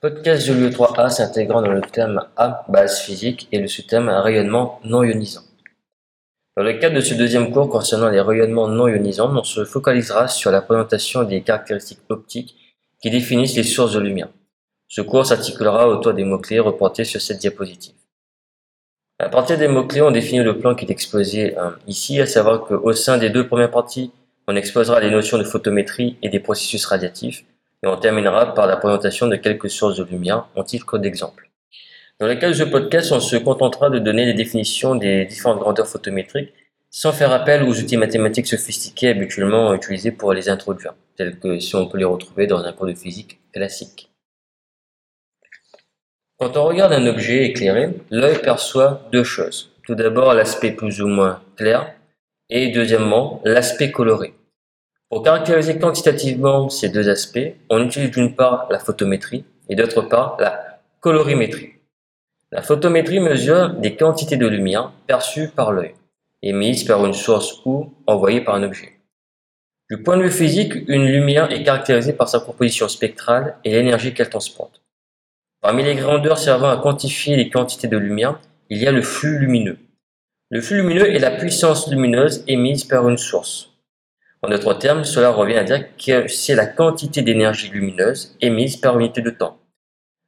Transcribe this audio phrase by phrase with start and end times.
[0.00, 5.02] Podcast Joliot 3A s'intégrant dans le thème A, base physique, et le sous-thème rayonnement non
[5.02, 5.42] ionisant.
[6.56, 10.28] Dans le cadre de ce deuxième cours concernant les rayonnements non ionisants, on se focalisera
[10.28, 12.54] sur la présentation des caractéristiques optiques
[13.02, 14.28] qui définissent les sources de lumière.
[14.86, 17.96] Ce cours s'articulera autour des mots-clés reportés sur cette diapositive.
[19.18, 22.60] À partir des mots-clés, on définit le plan qui est exposé euh, ici, à savoir
[22.60, 24.12] qu'au sein des deux premières parties,
[24.46, 27.44] on exposera les notions de photométrie et des processus radiatifs,
[27.82, 31.50] et on terminera par la présentation de quelques sources de lumière en titre d'exemple.
[32.20, 35.60] Dans le cas de ce podcast, on se contentera de donner les définitions des différentes
[35.60, 36.52] grandeurs photométriques
[36.90, 41.76] sans faire appel aux outils mathématiques sophistiqués habituellement utilisés pour les introduire, tels que si
[41.76, 44.10] on peut les retrouver dans un cours de physique classique.
[46.38, 49.72] Quand on regarde un objet éclairé, l'œil perçoit deux choses.
[49.84, 51.94] Tout d'abord l'aspect plus ou moins clair
[52.48, 54.34] et deuxièmement l'aspect coloré.
[55.10, 60.36] Pour caractériser quantitativement ces deux aspects, on utilise d'une part la photométrie et d'autre part
[60.38, 61.72] la colorimétrie.
[62.52, 65.94] La photométrie mesure des quantités de lumière perçues par l'œil,
[66.42, 69.00] émises par une source ou envoyées par un objet.
[69.90, 74.12] Du point de vue physique, une lumière est caractérisée par sa composition spectrale et l'énergie
[74.12, 74.82] qu'elle transporte.
[75.62, 78.38] Parmi les grandeurs servant à quantifier les quantités de lumière,
[78.68, 79.78] il y a le flux lumineux.
[80.50, 83.77] Le flux lumineux est la puissance lumineuse émise par une source.
[84.42, 88.98] En d'autres termes, cela revient à dire que c'est la quantité d'énergie lumineuse émise par
[88.98, 89.58] unité de temps.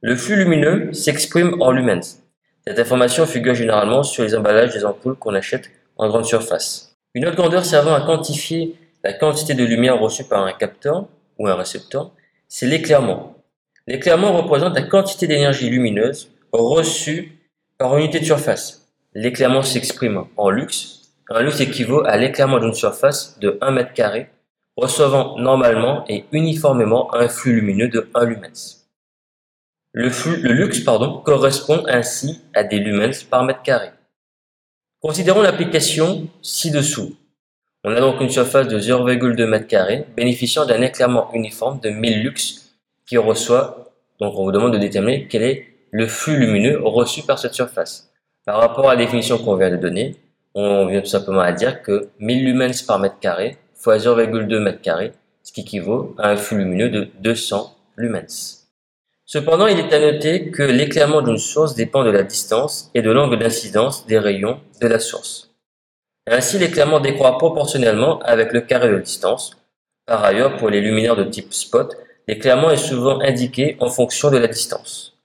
[0.00, 2.20] Le flux lumineux s'exprime en lumens.
[2.66, 6.96] Cette information figure généralement sur les emballages des ampoules qu'on achète en grande surface.
[7.14, 11.06] Une autre grandeur servant à quantifier la quantité de lumière reçue par un capteur
[11.38, 12.12] ou un récepteur,
[12.48, 13.36] c'est l'éclairement.
[13.86, 17.38] L'éclairement représente la quantité d'énergie lumineuse reçue
[17.78, 18.88] par unité de surface.
[19.14, 24.26] L'éclairement s'exprime en lux un lux équivaut à l'éclairement d'une surface de 1 m2,
[24.76, 28.88] recevant normalement et uniformément un flux lumineux de 1 lumens.
[29.92, 33.90] Le, flux, le lux pardon, correspond ainsi à des lumens par mètre carré.
[35.00, 37.16] Considérons l'application ci-dessous.
[37.84, 42.78] On a donc une surface de 0,2 m2 bénéficiant d'un éclairement uniforme de 1000 lux
[43.06, 47.38] qui reçoit, donc on vous demande de déterminer quel est le flux lumineux reçu par
[47.38, 48.10] cette surface.
[48.44, 50.16] Par rapport à la définition qu'on vient de donner,
[50.54, 54.80] on vient tout simplement à dire que 1000 lumens par mètre carré fois 0,2 mètre
[54.80, 58.68] carré, ce qui équivaut à un flux lumineux de 200 lumens.
[59.24, 63.10] Cependant, il est à noter que l'éclairement d'une source dépend de la distance et de
[63.10, 65.50] l'angle d'incidence des rayons de la source.
[66.28, 69.56] Ainsi, l'éclairement décroît proportionnellement avec le carré de distance.
[70.06, 71.96] Par ailleurs, pour les luminaires de type spot,
[72.28, 75.16] l'éclairement est souvent indiqué en fonction de la distance.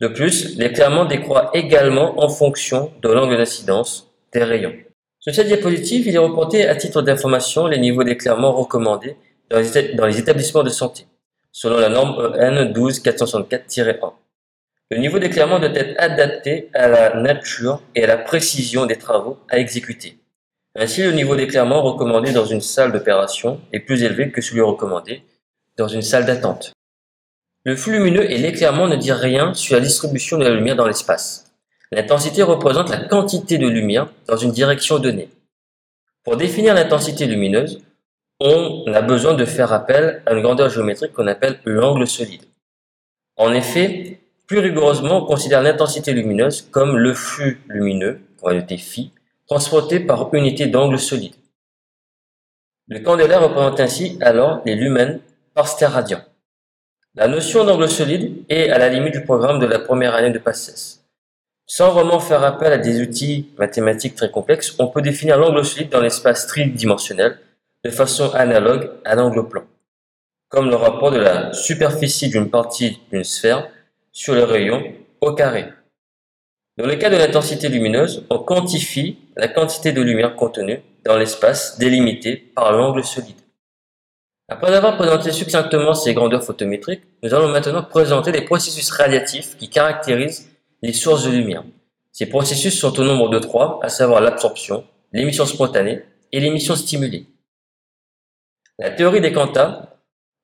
[0.00, 4.13] De plus, l'éclairement décroît également en fonction de l'angle d'incidence
[5.20, 9.16] Sur cette diapositive, il est reporté à titre d'information les niveaux d'éclairement recommandés
[9.48, 11.06] dans les, établissements de santé,
[11.52, 14.12] selon la norme EN 12464-1.
[14.90, 19.38] Le niveau d'éclairement doit être adapté à la nature et à la précision des travaux
[19.48, 20.18] à exécuter.
[20.76, 25.22] Ainsi, le niveau d'éclairement recommandé dans une salle d'opération est plus élevé que celui recommandé
[25.76, 26.72] dans une salle d'attente.
[27.64, 30.86] Le flux lumineux et l'éclairement ne disent rien sur la distribution de la lumière dans
[30.86, 31.53] l'espace.
[31.94, 35.28] L'intensité représente la quantité de lumière dans une direction donnée.
[36.24, 37.82] Pour définir l'intensité lumineuse,
[38.40, 42.42] on a besoin de faire appel à une grandeur géométrique qu'on appelle l'angle solide.
[43.36, 44.18] En effet,
[44.48, 49.12] plus rigoureusement, on considère l'intensité lumineuse comme le flux lumineux, qu'on va noter phi,
[49.46, 51.34] transporté par unité d'angle solide.
[52.88, 55.20] Le candélaire représente ainsi alors les lumens
[55.54, 56.18] par radian.
[57.14, 60.40] La notion d'angle solide est à la limite du programme de la première année de
[60.40, 61.03] PACES.
[61.66, 65.88] Sans vraiment faire appel à des outils mathématiques très complexes, on peut définir l'angle solide
[65.88, 67.38] dans l'espace tridimensionnel
[67.84, 69.62] de façon analogue à l'angle plan,
[70.48, 73.68] comme le rapport de la superficie d'une partie d'une sphère
[74.12, 74.82] sur le rayon
[75.20, 75.66] au carré.
[76.76, 81.78] Dans le cas de l'intensité lumineuse, on quantifie la quantité de lumière contenue dans l'espace
[81.78, 83.36] délimité par l'angle solide.
[84.48, 89.70] Après avoir présenté succinctement ces grandeurs photométriques, nous allons maintenant présenter les processus radiatifs qui
[89.70, 90.50] caractérisent
[90.84, 91.64] les sources de lumière.
[92.12, 94.84] Ces processus sont au nombre de trois, à savoir l'absorption,
[95.14, 97.24] l'émission spontanée et l'émission stimulée.
[98.78, 99.96] La théorie des quanta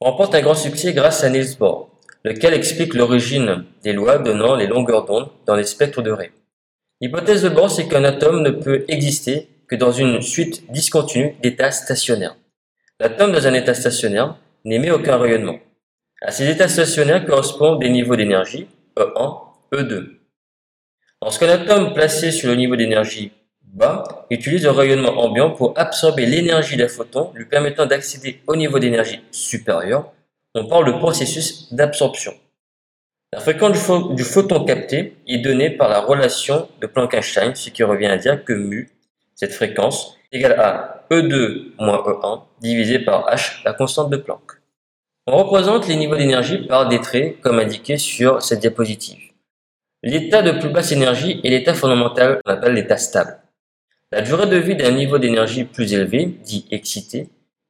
[0.00, 1.90] remporte un grand succès grâce à Niels Bohr,
[2.24, 6.32] lequel explique l'origine des lois donnant les longueurs d'onde dans les spectres de raies.
[7.02, 11.72] L'hypothèse de Bohr, c'est qu'un atome ne peut exister que dans une suite discontinue d'états
[11.72, 12.36] stationnaires.
[13.00, 15.58] L'atome dans un état stationnaire n'émet aucun rayonnement.
[16.22, 20.21] À ces états stationnaires correspondent des niveaux d'énergie, E1, E2.
[21.22, 23.30] Lorsqu'un atome placé sur le niveau d'énergie
[23.62, 28.80] bas utilise le rayonnement ambiant pour absorber l'énergie d'un photon lui permettant d'accéder au niveau
[28.80, 30.10] d'énergie supérieur,
[30.56, 32.34] on parle de processus d'absorption.
[33.32, 33.72] La fréquence
[34.16, 38.44] du, photon capté est donnée par la relation de Planck-Einstein, ce qui revient à dire
[38.44, 38.90] que mu,
[39.36, 44.60] cette fréquence, est égale à E2 moins E1 divisé par H, la constante de Planck.
[45.28, 49.31] On représente les niveaux d'énergie par des traits comme indiqué sur cette diapositive.
[50.04, 53.38] L'état de plus basse énergie est l'état fondamental qu'on appelle l'état stable.
[54.10, 57.28] La durée de vie d'un niveau d'énergie plus élevé, dit excité,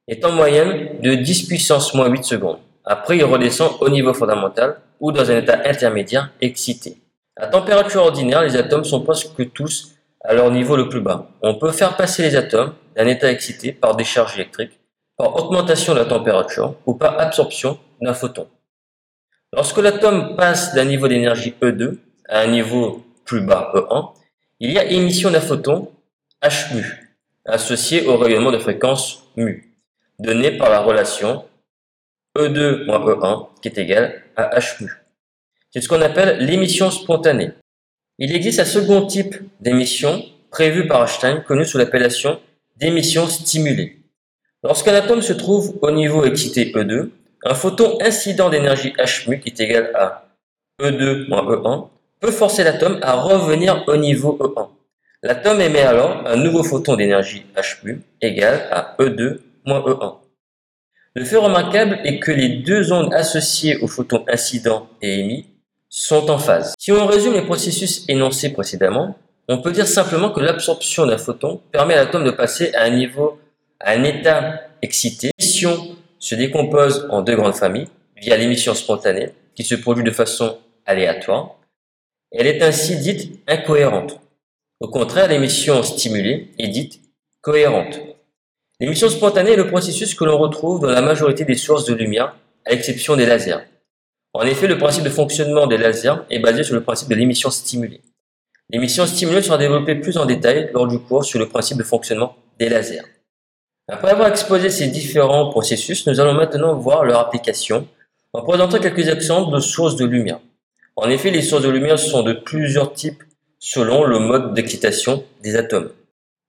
[0.09, 2.59] est en moyenne de 10 puissance moins 8 secondes.
[2.87, 6.97] Après, il redescend au niveau fondamental ou dans un état intermédiaire excité.
[7.37, 9.95] À température ordinaire, les atomes sont presque tous
[10.25, 11.29] à leur niveau le plus bas.
[11.43, 14.81] On peut faire passer les atomes d'un état excité par décharge électrique,
[15.19, 18.49] par augmentation de la température ou par absorption d'un photon.
[19.53, 24.13] Lorsque l'atome passe d'un niveau d'énergie E2 à un niveau plus bas E1,
[24.61, 25.91] il y a émission d'un photon
[26.43, 29.73] H mu, associé au rayonnement de fréquence mu,
[30.19, 31.45] donné par la relation
[32.37, 34.91] E2 moins E1 qui est égal à H mu.
[35.71, 37.53] C'est ce qu'on appelle l'émission spontanée.
[38.19, 42.41] Il existe un second type d'émission prévu par Einstein, connu sous l'appellation
[42.77, 43.99] d'émission stimulée.
[44.63, 47.11] Lorsqu'un atome se trouve au niveau excité E2,
[47.45, 50.29] un photon incident d'énergie H qui est égal à
[50.81, 51.89] E2 moins E1
[52.23, 54.69] peut forcer l'atome à revenir au niveau E1.
[55.25, 60.19] L'atome émet alors un nouveau photon d'énergie H égal à E2 moins E1.
[61.17, 65.47] Le fait remarquable est que les deux ondes associées au photon incident et émis
[65.89, 66.75] sont en phase.
[66.79, 69.17] Si on résume les processus énoncés précédemment,
[69.49, 72.91] on peut dire simplement que l'absorption d'un photon permet à l'atome de passer à un
[72.91, 73.41] niveau,
[73.81, 75.33] à un état excité.
[75.41, 80.59] L'émission se décompose en deux grandes familles via l'émission spontanée qui se produit de façon
[80.87, 81.57] aléatoire
[82.33, 84.19] elle est ainsi dite incohérente.
[84.81, 87.01] Au contraire, l'émission stimulée est dite
[87.41, 88.01] cohérente.
[88.81, 92.37] L'émission spontanée est le processus que l'on retrouve dans la majorité des sources de lumière,
[92.67, 93.65] à l'exception des lasers.
[94.35, 97.51] En effet, le principe de fonctionnement des lasers est basé sur le principe de l'émission
[97.51, 98.01] stimulée.
[98.71, 102.37] L'émission stimulée sera développée plus en détail lors du cours sur le principe de fonctionnement
[102.59, 103.03] des lasers.
[103.89, 107.87] Après avoir exposé ces différents processus, nous allons maintenant voir leur application
[108.33, 110.41] en présentant quelques exemples de sources de lumière.
[110.97, 113.23] En effet, les sources de lumière sont de plusieurs types
[113.59, 115.91] selon le mode d'excitation des atomes.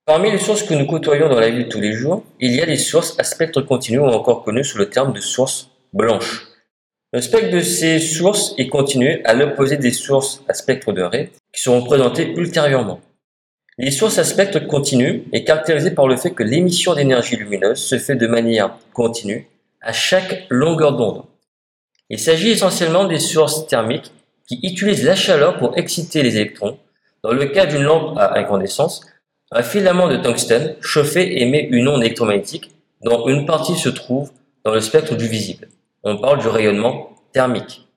[0.05, 2.59] Parmi les sources que nous côtoyons dans la vie de tous les jours, il y
[2.59, 6.47] a les sources à spectre continu ou encore connues sous le terme de sources blanches.
[7.13, 11.31] Le spectre de ces sources est continu à l'opposé des sources à spectre de Ré
[11.53, 12.99] qui seront présentées ultérieurement.
[13.77, 17.97] Les sources à spectre continu est caractérisée par le fait que l'émission d'énergie lumineuse se
[17.97, 19.47] fait de manière continue
[19.81, 21.23] à chaque longueur d'onde.
[22.09, 24.11] Il s'agit essentiellement des sources thermiques
[24.47, 26.77] qui utilise la chaleur pour exciter les électrons.
[27.23, 29.01] Dans le cas d'une lampe à incandescence,
[29.51, 32.71] un filament de tungstène chauffé émet une onde électromagnétique
[33.03, 34.31] dont une partie se trouve
[34.63, 35.67] dans le spectre du visible.
[36.03, 37.87] On parle du rayonnement thermique.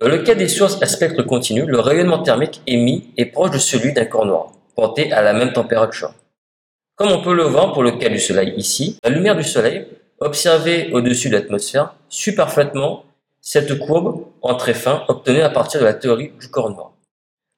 [0.00, 3.58] Dans le cas des sources à spectre continu, le rayonnement thermique émis est proche de
[3.58, 6.14] celui d'un corps noir, porté à la même température.
[6.96, 9.86] Comme on peut le voir pour le cas du Soleil ici, la lumière du Soleil,
[10.20, 12.34] observée au-dessus de l'atmosphère, suit
[13.50, 16.92] cette courbe en très fin obtenue à partir de la théorie du corps noir.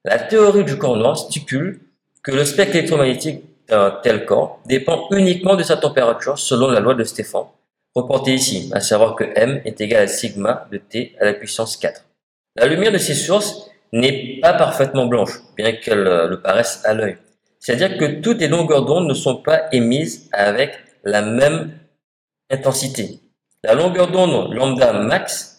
[0.03, 1.81] La théorie du corps noir stipule
[2.23, 6.95] que le spectre électromagnétique d'un tel corps dépend uniquement de sa température selon la loi
[6.95, 7.45] de Stéphane,
[7.93, 11.77] reportée ici, à savoir que m est égal à sigma de t à la puissance
[11.77, 12.03] 4.
[12.55, 16.95] La lumière de ces sources n'est pas parfaitement blanche, bien qu'elle euh, le paraisse à
[16.95, 17.17] l'œil.
[17.59, 20.73] C'est-à-dire que toutes les longueurs d'onde ne sont pas émises avec
[21.03, 21.77] la même
[22.49, 23.19] intensité.
[23.63, 25.52] La longueur d'onde lambda max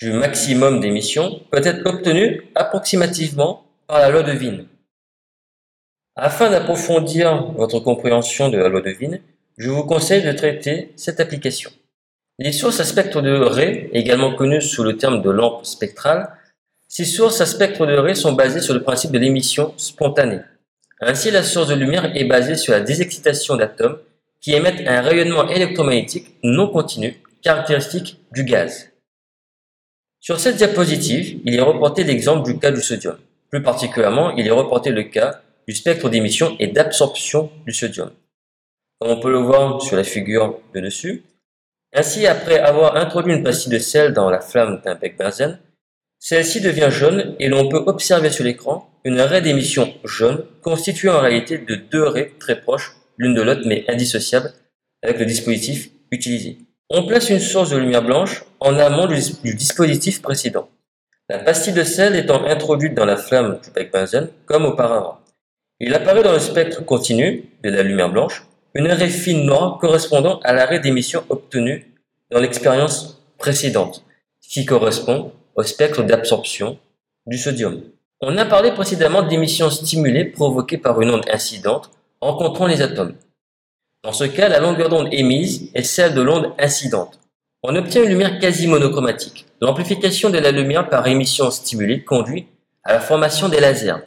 [0.00, 4.64] du maximum d'émissions peut être obtenu approximativement par la loi de Wien.
[6.16, 9.18] Afin d'approfondir votre compréhension de la loi de Wien,
[9.58, 11.70] je vous conseille de traiter cette application.
[12.38, 16.30] Les sources à spectre de Ré, également connues sous le terme de lampe spectrale,
[16.88, 20.40] ces sources à spectre de Ré sont basées sur le principe de l'émission spontanée.
[21.02, 23.98] Ainsi, la source de lumière est basée sur la désexcitation d'atomes
[24.40, 28.89] qui émettent un rayonnement électromagnétique non continu caractéristique du gaz.
[30.20, 33.16] Sur cette diapositive, il est reporté l'exemple du cas du sodium.
[33.50, 38.10] Plus particulièrement, il est reporté le cas du spectre d'émission et d'absorption du sodium.
[39.00, 41.24] Comme on peut le voir sur la figure de dessus,
[41.94, 45.58] ainsi après avoir introduit une pastille de sel dans la flamme d'un bec benzène,
[46.18, 51.20] celle-ci devient jaune et l'on peut observer sur l'écran une raie d'émission jaune constituée en
[51.20, 54.52] réalité de deux raies très proches l'une de l'autre mais indissociables
[55.02, 56.58] avec le dispositif utilisé.
[56.92, 60.68] On place une source de lumière blanche en amont du, dispositif précédent.
[61.28, 65.20] La pastille de sel étant introduite dans la flamme du bec benzène comme auparavant.
[65.78, 68.44] Il apparaît dans le spectre continu de la lumière blanche
[68.74, 71.94] une raie fine noire correspondant à l'arrêt d'émission obtenu
[72.32, 74.04] dans l'expérience précédente,
[74.42, 76.76] qui correspond au spectre d'absorption
[77.24, 77.82] du sodium.
[78.20, 83.14] On a parlé précédemment d'émissions stimulées provoquées par une onde incidente rencontrant les atomes.
[84.02, 87.20] Dans ce cas, la longueur d'onde émise est celle de l'onde incidente.
[87.62, 89.44] On obtient une lumière quasi monochromatique.
[89.60, 92.46] L'amplification de la lumière par émission stimulée conduit
[92.82, 94.02] à la formation des lasers.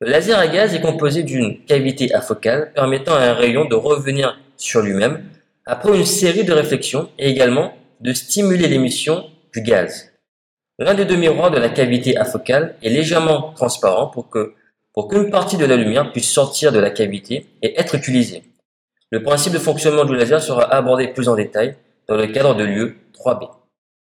[0.00, 4.36] Le laser à gaz est composé d'une cavité afocale permettant à un rayon de revenir
[4.56, 5.24] sur lui-même
[5.64, 10.10] après une série de réflexions et également de stimuler l'émission du gaz.
[10.80, 14.54] L'un des deux miroirs de la cavité afocale est légèrement transparent pour que
[14.92, 18.42] pour qu'une partie de la lumière puisse sortir de la cavité et être utilisée.
[19.10, 21.76] Le principe de fonctionnement du laser sera abordé plus en détail
[22.08, 23.48] dans le cadre de l'UE 3B.